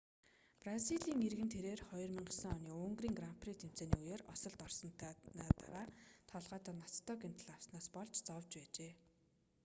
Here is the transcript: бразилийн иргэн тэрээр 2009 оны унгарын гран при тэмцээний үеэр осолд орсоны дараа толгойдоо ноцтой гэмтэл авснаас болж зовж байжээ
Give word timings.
бразилийн 0.61 1.19
иргэн 1.27 1.49
тэрээр 1.53 1.81
2009 1.87 2.55
оны 2.57 2.71
унгарын 2.85 3.15
гран 3.19 3.35
при 3.41 3.53
тэмцээний 3.61 4.01
үеэр 4.03 4.21
осолд 4.33 4.59
орсоны 4.67 4.93
дараа 5.39 5.85
толгойдоо 6.31 6.75
ноцтой 6.81 7.17
гэмтэл 7.23 7.49
авснаас 7.55 7.87
болж 7.95 8.13
зовж 8.27 8.51
байжээ 8.59 8.91